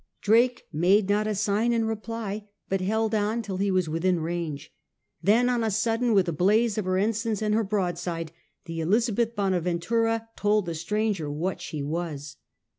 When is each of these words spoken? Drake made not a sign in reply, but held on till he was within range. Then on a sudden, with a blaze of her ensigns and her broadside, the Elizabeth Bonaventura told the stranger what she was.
Drake 0.21 0.63
made 0.73 1.09
not 1.09 1.27
a 1.27 1.35
sign 1.35 1.71
in 1.71 1.85
reply, 1.85 2.47
but 2.69 2.81
held 2.81 3.13
on 3.13 3.43
till 3.43 3.57
he 3.57 3.69
was 3.69 3.87
within 3.87 4.19
range. 4.19 4.73
Then 5.21 5.47
on 5.47 5.63
a 5.63 5.69
sudden, 5.69 6.15
with 6.15 6.27
a 6.27 6.33
blaze 6.33 6.75
of 6.79 6.85
her 6.85 6.97
ensigns 6.97 7.39
and 7.39 7.53
her 7.53 7.63
broadside, 7.63 8.31
the 8.65 8.79
Elizabeth 8.79 9.35
Bonaventura 9.35 10.29
told 10.35 10.65
the 10.65 10.73
stranger 10.73 11.29
what 11.29 11.61
she 11.61 11.83
was. 11.83 12.37